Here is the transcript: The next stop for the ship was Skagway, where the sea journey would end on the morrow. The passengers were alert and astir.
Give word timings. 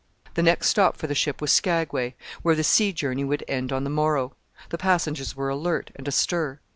The 0.33 0.41
next 0.41 0.67
stop 0.69 0.97
for 0.97 1.05
the 1.05 1.13
ship 1.13 1.41
was 1.41 1.51
Skagway, 1.51 2.15
where 2.41 2.55
the 2.55 2.63
sea 2.63 2.91
journey 2.91 3.23
would 3.23 3.43
end 3.47 3.71
on 3.71 3.83
the 3.83 3.89
morrow. 3.91 4.35
The 4.69 4.79
passengers 4.79 5.35
were 5.35 5.49
alert 5.49 5.91
and 5.95 6.07
astir. 6.07 6.59